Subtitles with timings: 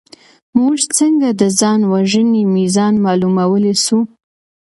[0.59, 3.97] موږ څنګه د ځان وژنې ميزان معلومولی سو؟